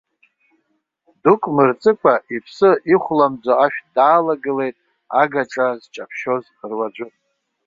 Дук 1.21 1.41
мырҵыкәа, 1.55 2.13
иԥсы 2.35 2.69
ихәламӡо 2.93 3.53
ашә 3.65 3.79
даалагылеит 3.95 4.77
агаҿа 5.21 5.67
зҷаԥшьоз 5.81 6.43
руаӡәы. 6.69 7.07